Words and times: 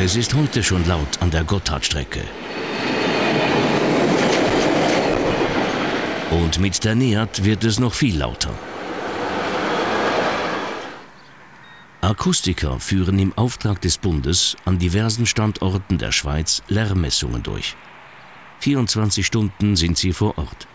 Es 0.00 0.14
ist 0.14 0.32
heute 0.32 0.62
schon 0.62 0.86
laut 0.86 1.20
an 1.20 1.32
der 1.32 1.42
Gotthardstrecke. 1.42 2.22
Und 6.30 6.60
mit 6.60 6.84
der 6.84 6.94
NEAT 6.94 7.44
wird 7.44 7.64
es 7.64 7.80
noch 7.80 7.94
viel 7.94 8.16
lauter. 8.16 8.54
Akustiker 12.00 12.78
führen 12.78 13.18
im 13.18 13.36
Auftrag 13.36 13.80
des 13.80 13.98
Bundes 13.98 14.56
an 14.64 14.78
diversen 14.78 15.26
Standorten 15.26 15.98
der 15.98 16.12
Schweiz 16.12 16.62
Lärmmessungen 16.68 17.42
durch. 17.42 17.74
24 18.60 19.26
Stunden 19.26 19.74
sind 19.74 19.98
sie 19.98 20.12
vor 20.12 20.38
Ort. 20.38 20.68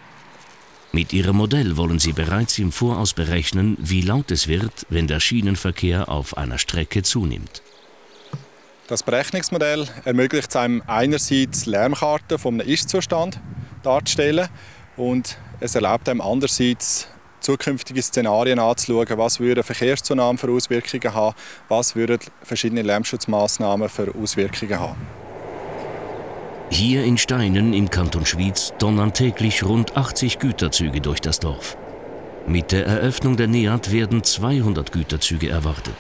Mit 0.92 1.14
ihrem 1.14 1.38
Modell 1.38 1.78
wollen 1.78 2.00
sie 2.00 2.12
bereits 2.12 2.60
im 2.60 2.74
Voraus 2.74 3.14
berechnen, 3.14 3.78
wie 3.80 4.02
laut 4.02 4.32
es 4.32 4.50
wird, 4.50 4.86
wenn 4.90 5.08
der 5.08 5.22
Schienenverkehr 5.22 6.10
auf 6.10 6.36
einer 6.36 6.58
Strecke 6.58 7.04
zunimmt. 7.04 7.62
Das 8.88 9.02
Berechnungsmodell 9.02 9.88
ermöglicht 10.04 10.50
es 10.50 10.56
einem 10.58 10.84
einerseits 10.88 11.66
Lärmkarten 11.66 12.38
vom 12.38 12.60
Ist-Zustand 12.60 13.40
darzustellen 13.82 14.50
und 14.98 15.38
es 15.62 15.76
erlaubt 15.76 16.10
einem 16.10 16.20
andererseits 16.20 17.08
zukünftige 17.40 18.02
Szenarien 18.02 18.60
anzuschauen, 18.60 19.18
was 19.18 19.40
würde 19.40 19.64
Verkehrszunahme 19.64 20.38
für 20.38 20.52
Auswirkungen 20.52 21.14
haben, 21.14 21.36
was 21.70 21.96
würden 21.96 22.20
verschiedene 22.42 22.82
Lärmschutzmaßnahmen 22.82 23.88
für 23.88 24.14
Auswirkungen 24.22 24.78
haben. 24.78 25.08
Hier 26.70 27.06
in 27.06 27.18
Steinen 27.18 27.72
im 27.74 27.90
Kanton 27.90 28.26
Schwyz 28.26 28.74
donnern 28.80 29.14
täglich 29.14 29.64
rund 29.64 29.96
80 29.96 30.40
Güterzüge 30.40 31.00
durch 31.00 31.22
das 31.22 31.40
Dorf. 31.40 31.78
Mit 32.48 32.74
der 32.74 32.86
Eröffnung 32.86 33.38
der 33.38 33.48
NEAT 33.48 33.94
werden 33.94 34.24
200 34.24 34.92
Güterzüge 34.92 35.48
erwartet. 35.50 35.96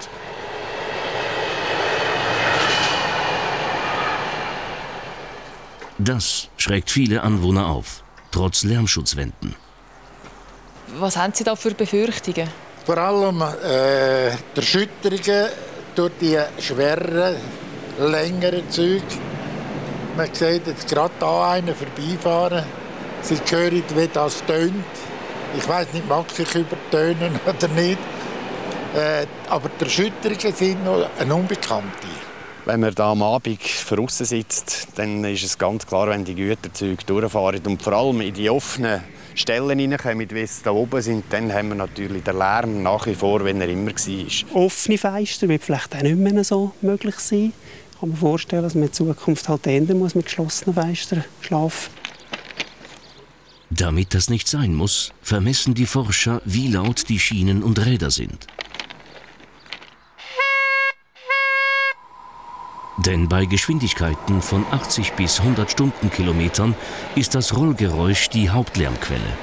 Das 6.06 6.50
schreckt 6.58 6.92
viele 6.92 7.22
Anwohner 7.22 7.68
auf, 7.68 8.04
trotz 8.30 8.64
Lärmschutzwänden. 8.64 9.56
Was 11.00 11.16
haben 11.16 11.32
Sie 11.34 11.46
da 11.46 11.56
für 11.56 11.74
Befürchtungen? 11.74 12.50
Vor 12.86 12.98
allem 12.98 13.42
äh, 13.42 14.32
die 14.54 14.58
Erschütterungen 14.58 15.50
durch 15.96 16.12
die 16.20 16.38
schweren, 16.60 17.38
längeren 18.00 18.70
Züge. 18.70 19.04
Man 20.18 20.28
sieht 20.34 20.68
jetzt 20.68 20.90
gerade 20.90 21.14
da 21.20 21.52
einen 21.52 21.74
vorbeifahren. 21.74 22.66
Sie 23.22 23.38
hören, 23.50 23.84
wie 23.96 24.10
das 24.12 24.44
tönt. 24.46 24.74
Ich 25.58 25.66
weiß 25.66 25.88
nicht, 25.94 26.10
mag 26.10 26.30
sich 26.32 26.54
übertönen 26.54 27.40
oder 27.46 27.68
nicht. 27.70 28.00
Äh, 28.94 29.26
aber 29.48 29.70
die 29.80 29.86
Erschütterungen 29.86 30.54
sind 30.54 30.84
noch 30.84 31.10
eine 31.18 31.34
Unbekannte. 31.34 32.08
Wenn 32.66 32.80
man 32.80 32.96
da 32.96 33.12
am 33.12 33.22
Abend 33.22 33.60
draußen 33.90 34.26
sitzt, 34.26 34.88
dann 34.96 35.26
ist 35.26 35.44
es 35.44 35.58
ganz 35.58 35.86
klar, 35.86 36.08
wenn 36.08 36.24
die 36.24 36.34
Güterzüge 36.34 37.04
durchfahren 37.06 37.62
und 37.66 37.82
vor 37.82 37.92
allem 37.92 38.22
in 38.22 38.34
die 38.34 38.50
offenen 38.50 39.02
Stellen 39.36 39.80
reinkommen, 39.80 40.30
wie 40.32 40.40
es 40.40 40.62
da 40.62 40.72
oben 40.72 41.02
sind, 41.02 41.26
dann 41.30 41.52
haben 41.52 41.70
wir 41.70 41.76
natürlich 41.76 42.24
den 42.24 42.38
Lärm 42.38 42.82
nach 42.82 43.06
wie 43.06 43.16
vor, 43.16 43.44
wenn 43.44 43.60
er 43.60 43.68
immer 43.68 43.92
war. 43.92 44.56
Offene 44.64 44.98
Fenster 44.98 45.50
wird 45.50 45.64
vielleicht 45.64 45.94
auch 45.94 46.02
nicht 46.04 46.16
mehr 46.16 46.44
so 46.46 46.72
möglich 46.82 47.16
sein. 47.16 47.52
Ich 47.92 48.00
kann 48.00 48.10
mir 48.12 48.16
vorstellen, 48.16 48.64
dass 48.64 48.76
man 48.76 48.86
in 48.86 48.94
Zukunft 48.94 49.50
halt 49.50 49.68
ändern 49.68 50.00
muss 50.00 50.16
mit 50.16 50.26
geschlossenen 50.26 50.74
Fenstern 50.74 51.26
schlafen. 51.42 51.92
Damit 53.72 54.14
das 54.14 54.30
nicht 54.30 54.48
sein 54.48 54.74
muss, 54.74 55.12
vermessen 55.22 55.74
die 55.74 55.88
Forscher, 55.88 56.42
wie 56.46 56.70
laut 56.70 57.10
die 57.10 57.20
Schienen 57.20 57.62
und 57.62 57.86
Räder 57.86 58.12
sind. 58.12 58.48
Denn 63.06 63.28
bei 63.28 63.46
Geschwindigkeiten 63.46 64.42
von 64.42 64.66
80 64.72 65.14
bis 65.14 65.40
100 65.42 65.70
Stundenkilometern 65.70 66.74
ist 67.16 67.36
das 67.36 67.54
Rollgeräusch 67.54 68.30
die 68.30 68.50
Hauptlärmquelle. 68.50 69.38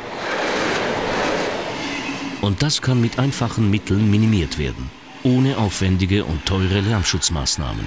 Und 2.41 2.63
das 2.63 2.81
kann 2.81 3.03
mit 3.03 3.19
einfachen 3.19 3.71
Mitteln 3.71 4.11
minimiert 4.11 4.59
werden, 4.59 4.91
ohne 5.25 5.59
aufwendige 5.59 6.25
und 6.25 6.47
teure 6.47 6.81
Lärmschutzmaßnahmen. 6.81 7.85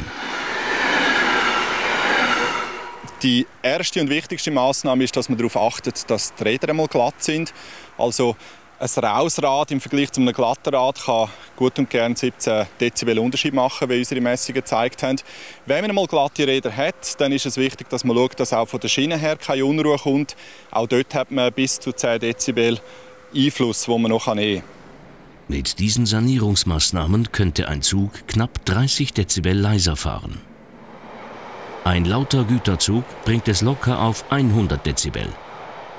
Die 3.23 3.47
erste 3.63 4.01
und 4.01 4.09
wichtigste 4.09 4.51
Maßnahme 4.51 5.06
ist, 5.06 5.16
dass 5.16 5.29
man 5.29 5.39
darauf 5.39 5.57
achtet, 5.57 6.07
dass 6.12 6.35
die 6.35 6.44
Räder 6.44 6.69
einmal 6.69 6.88
glatt 6.88 7.23
sind. 7.23 7.51
Also 7.97 8.35
ein 8.83 9.03
raues 9.05 9.41
Rad 9.41 9.71
im 9.71 9.79
Vergleich 9.79 10.11
zu 10.11 10.19
einem 10.19 10.33
glatten 10.33 10.75
Rad 10.75 11.05
kann 11.05 11.29
gut 11.55 11.79
und 11.79 11.89
gern 11.89 12.16
17 12.16 12.67
Dezibel 12.79 13.17
Unterschied 13.17 13.53
machen, 13.53 13.89
wie 13.89 13.99
unsere 13.99 14.19
Messungen 14.19 14.55
gezeigt 14.55 15.03
haben. 15.03 15.19
Wenn 15.66 15.81
man 15.81 15.91
einmal 15.91 16.07
glatte 16.07 16.45
Räder 16.45 16.75
hat, 16.75 17.19
dann 17.21 17.31
ist 17.31 17.45
es 17.45 17.55
wichtig, 17.55 17.89
dass 17.89 18.03
man 18.03 18.17
schaut, 18.17 18.39
dass 18.39 18.51
auch 18.51 18.67
von 18.67 18.81
der 18.81 18.89
Schiene 18.89 19.17
her 19.17 19.38
keine 19.38 19.66
Unruhe 19.66 19.97
kommt. 19.97 20.35
Auch 20.71 20.88
dort 20.88 21.16
hat 21.16 21.31
man 21.31 21.53
bis 21.53 21.79
zu 21.79 21.94
10 21.94 22.19
Dezibel 22.19 22.79
Einfluss, 23.33 23.88
wo 23.88 23.97
man 23.97 24.11
noch 24.11 24.27
nehmen 24.33 24.59
kann. 24.59 24.69
Mit 25.47 25.79
diesen 25.79 26.05
Sanierungsmaßnahmen 26.05 27.31
könnte 27.31 27.69
ein 27.69 27.81
Zug 27.81 28.27
knapp 28.27 28.65
30 28.65 29.13
Dezibel 29.13 29.57
leiser 29.57 29.95
fahren. 29.95 30.41
Ein 31.85 32.05
lauter 32.05 32.44
Güterzug 32.44 33.03
bringt 33.23 33.47
es 33.47 33.61
locker 33.61 34.01
auf 34.01 34.25
100 34.29 34.85
Dezibel. 34.85 35.27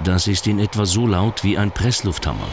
Das 0.02 0.26
ist 0.26 0.46
in 0.46 0.58
etwa 0.58 0.86
so 0.86 1.06
laut 1.06 1.44
wie 1.44 1.56
ein 1.56 1.70
Presslufthammer. 1.70 2.48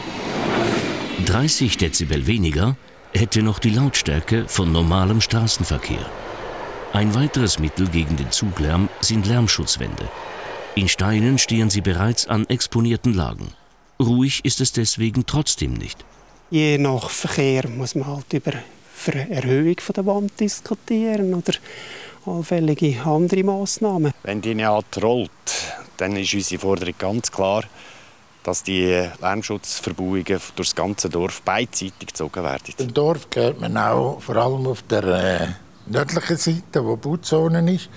30 1.26 1.76
Dezibel 1.76 2.26
weniger 2.26 2.76
hätte 3.14 3.42
noch 3.42 3.58
die 3.58 3.70
Lautstärke 3.70 4.46
von 4.48 4.72
normalem 4.72 5.20
Straßenverkehr. 5.20 6.04
Ein 6.92 7.14
weiteres 7.14 7.58
Mittel 7.58 7.88
gegen 7.88 8.16
den 8.16 8.30
Zuglärm 8.30 8.88
sind 9.00 9.26
Lärmschutzwände. 9.26 10.08
In 10.74 10.88
Steinen 10.88 11.38
stehen 11.38 11.70
sie 11.70 11.80
bereits 11.80 12.26
an 12.26 12.46
exponierten 12.48 13.14
Lagen. 13.14 13.52
Ruhig 14.00 14.44
ist 14.44 14.60
es 14.60 14.72
deswegen 14.72 15.26
trotzdem 15.26 15.74
nicht. 15.74 16.04
Je 16.50 16.78
nach 16.78 17.10
Verkehr 17.10 17.68
muss 17.68 17.94
man 17.94 18.08
halt 18.08 18.32
über 18.32 18.52
eine 19.06 19.30
Erhöhung 19.30 19.76
der 19.96 20.06
Wand 20.06 20.38
diskutieren 20.38 21.34
oder 21.34 21.54
allfällige 22.26 23.02
andere 23.04 23.42
Massnahmen. 23.42 24.12
Wenn 24.22 24.40
die 24.40 24.54
Neat 24.54 25.02
rollt, 25.02 25.30
dann 26.02 26.16
ist 26.16 26.34
unsere 26.34 26.60
Forderung 26.60 26.94
ganz 26.98 27.30
klar, 27.30 27.62
dass 28.42 28.64
die 28.64 29.08
Lärmschutzverbauungen 29.20 30.24
durch 30.24 30.50
das 30.56 30.74
ganze 30.74 31.08
Dorf 31.08 31.42
beidseitig 31.42 32.08
gezogen 32.08 32.42
werden. 32.42 32.74
Im 32.78 32.92
Dorf 32.92 33.28
hört 33.32 33.60
man 33.60 33.76
auch 33.76 34.20
vor 34.20 34.36
allem 34.36 34.66
auf 34.66 34.82
der 34.82 35.04
äh, 35.04 35.48
nördlichen 35.86 36.36
Seite, 36.36 36.84
wo 36.84 36.96
Bauzone 36.96 37.72
ist, 37.72 37.88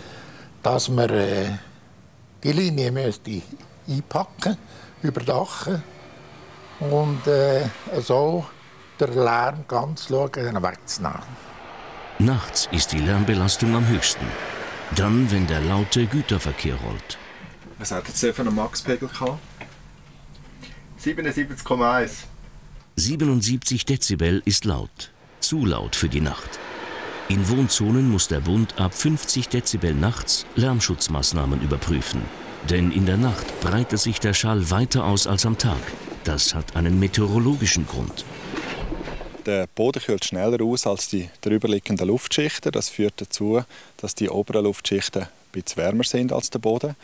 dass 0.62 0.90
man 0.90 1.10
äh, 1.10 1.48
die 2.44 2.52
Linie 2.52 2.92
müsste 2.92 3.42
einpacken, 3.90 4.56
überdachen 5.02 5.82
und 6.82 7.26
äh, 7.26 7.68
so 8.02 8.46
den 9.00 9.16
Lärm 9.16 9.66
ganz 9.68 10.08
schauen, 10.10 10.62
wegzunehmen. 10.62 11.22
Nachts 12.20 12.70
ist 12.72 12.92
die 12.92 13.00
Lärmbelastung 13.00 13.76
am 13.76 13.88
höchsten. 13.88 14.28
Dann, 14.96 15.30
wenn 15.32 15.48
der 15.48 15.62
laute 15.62 16.06
Güterverkehr 16.06 16.76
rollt. 16.76 17.18
Was 17.78 17.92
hat 17.92 18.08
jetzt 18.08 18.20
für 18.20 18.40
einen 18.40 18.56
Maxpegel 18.56 19.10
gehabt? 19.10 19.40
77,1. 21.04 22.10
77 22.96 23.86
Dezibel 23.86 24.42
ist 24.46 24.66
laut. 24.66 25.12
Zu 25.42 25.66
laut 25.66 25.96
für 25.96 26.10
die 26.10 26.22
Nacht. 26.22 26.60
In 27.28 27.50
Wohnzonen 27.50 28.10
muss 28.10 28.28
der 28.28 28.40
Bund 28.40 28.80
ab 28.80 28.94
50 28.94 29.50
Dezibel 29.50 29.94
nachts 29.94 30.46
Lärmschutzmaßnahmen 30.56 31.62
überprüfen. 31.62 32.22
Denn 32.70 32.92
in 32.92 33.06
der 33.06 33.18
Nacht 33.18 33.60
breitet 33.60 34.00
sich 34.00 34.20
der 34.20 34.34
Schall 34.34 34.72
weiter 34.72 35.06
aus 35.06 35.28
als 35.28 35.46
am 35.46 35.58
Tag. 35.58 35.82
Das 36.24 36.56
hat 36.56 36.76
einen 36.76 37.00
meteorologischen 37.00 37.86
Grund. 37.86 38.26
Der 39.46 39.68
Boden 39.68 40.02
kühlt 40.02 40.26
schneller 40.26 40.64
aus 40.64 40.88
als 40.88 41.10
die 41.10 41.30
drüberliegenden 41.42 42.08
Luftschichten. 42.08 42.72
Das 42.72 42.90
führt 42.90 43.22
dazu, 43.22 43.64
dass 43.98 44.16
die 44.16 44.30
oberen 44.30 44.64
Luftschichten 44.64 45.24
ein 45.24 45.30
bisschen 45.52 45.78
wärmer 45.78 46.04
sind 46.04 46.32
als 46.32 46.50
der 46.50 46.60
Boden. 46.60 46.96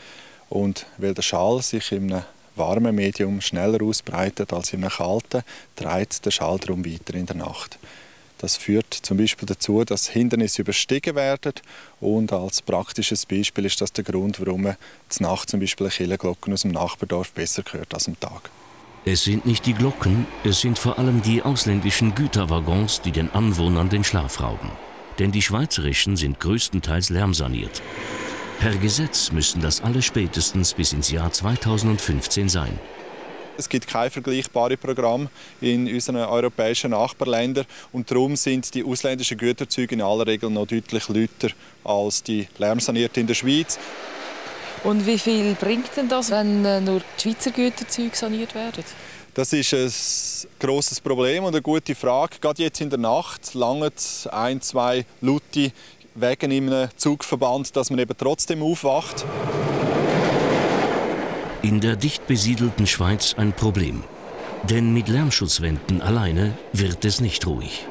Und 0.52 0.86
weil 0.98 1.14
der 1.14 1.22
Schall 1.22 1.62
sich 1.62 1.94
in 1.94 2.12
einem 2.12 2.24
warmen 2.58 2.94
Medium 2.94 3.40
schneller 3.40 3.82
ausbreitet 3.82 4.52
als 4.52 4.74
in 4.74 4.84
einem 4.84 4.92
kalten, 4.92 5.44
dreht 5.78 6.26
der 6.26 6.32
Schall 6.32 6.60
darum 6.60 6.86
weiter 6.86 7.14
in 7.14 7.26
der 7.26 7.38
Nacht. 7.38 7.80
Das 8.38 8.58
führt 8.58 8.94
zum 8.94 9.16
Beispiel 9.16 9.46
dazu, 9.46 9.86
dass 9.86 10.10
Hindernisse 10.10 10.64
überstiegen 10.64 11.16
werden. 11.16 11.54
Und 12.02 12.34
als 12.34 12.62
praktisches 12.62 13.26
Beispiel 13.26 13.66
ist 13.66 13.80
das 13.80 13.94
der 13.94 14.04
Grund, 14.04 14.42
warum 14.46 14.64
man 14.64 14.76
zur 15.08 15.28
Nacht 15.28 15.50
zum 15.50 15.62
Beispiel 15.62 15.88
Killenglocken 15.88 16.52
aus 16.52 16.64
dem 16.64 16.72
Nachbardorf 16.72 17.32
besser 17.32 17.64
hört 17.72 17.94
als 17.94 18.10
am 18.10 18.20
Tag. 18.20 18.50
Es 19.06 19.24
sind 19.24 19.46
nicht 19.46 19.66
die 19.66 19.74
Glocken, 19.74 20.28
es 20.44 20.60
sind 20.60 20.78
vor 20.78 21.00
allem 21.00 21.22
die 21.22 21.42
ausländischen 21.42 22.14
Güterwaggons, 22.14 23.00
die 23.02 23.12
den 23.12 23.32
Anwohnern 23.32 23.88
den 23.88 24.04
Schlaf 24.04 24.42
rauben. 24.42 24.70
Denn 25.18 25.32
die 25.32 25.42
schweizerischen 25.42 26.18
sind 26.18 26.42
größtenteils 26.42 27.10
lärmsaniert. 27.10 27.82
Per 28.62 28.76
Gesetz 28.76 29.32
müssen 29.32 29.60
das 29.60 29.82
alle 29.82 30.04
spätestens 30.04 30.76
bis 30.76 30.94
ins 30.94 31.10
Jahr 31.10 31.32
2015 31.32 32.48
sein. 32.48 32.80
Es 33.58 33.68
gibt 33.68 33.88
kein 33.88 34.12
vergleichbares 34.12 34.78
Programm 34.78 35.30
in 35.62 35.92
unseren 35.92 36.18
europäischen 36.18 36.92
Nachbarländern 36.92 37.66
und 37.92 38.12
darum 38.12 38.36
sind 38.36 38.72
die 38.76 38.84
ausländischen 38.84 39.40
Güterzüge 39.40 39.96
in 39.96 40.02
aller 40.04 40.28
Regel 40.28 40.52
noch 40.52 40.68
deutlich 40.68 41.10
lauter 41.10 41.56
als 41.84 42.22
die 42.22 42.48
lärmsanierten 42.60 43.22
in 43.22 43.28
der 43.28 43.34
Schweiz. 43.34 43.80
Und 44.84 45.08
wie 45.08 45.18
viel 45.18 45.56
bringt 45.56 45.90
denn 45.98 46.08
das, 46.08 46.30
wenn 46.30 46.64
äh, 46.64 46.82
nur 46.82 47.02
die 47.18 47.22
Schweizer 47.22 47.50
Güterzüge 47.50 48.16
saniert 48.16 48.54
werden? 48.54 48.84
Das 49.34 49.54
ist 49.54 49.74
ein 49.74 50.50
grosses 50.60 51.00
Problem 51.00 51.46
und 51.46 51.56
eine 51.56 51.64
gute 51.64 51.96
Frage. 51.96 52.38
Gerade 52.40 52.62
jetzt 52.62 52.80
in 52.80 52.92
der 52.92 53.00
Nacht 53.00 53.56
langen 53.56 53.92
ein, 54.30 54.62
zwei 54.62 55.06
Luti 55.22 55.72
wegen 56.16 56.52
in 56.52 56.72
einem 56.72 56.90
Zugverband, 56.96 57.76
dass 57.76 57.90
man 57.90 58.00
eben 58.00 58.18
trotzdem 58.18 58.62
aufwacht. 58.64 59.26
In 61.62 61.80
der 61.80 61.96
dicht 61.96 62.28
besiedelten 62.28 62.88
Schweiz 62.88 63.36
ein 63.38 63.54
Problem. 63.54 64.04
Denn 64.64 64.94
mit 64.94 65.08
Lärmschutzwänden 65.08 66.02
alleine 66.02 66.54
wird 66.74 67.04
es 67.06 67.20
nicht 67.20 67.46
ruhig. 67.48 67.88